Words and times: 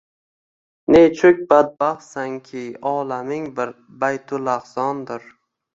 Nechuk 0.95 1.43
badbaxtsan 1.51 2.33
ki 2.49 2.65
olaming 2.95 3.47
bir 3.61 3.77
baytulahzondir 4.05 5.33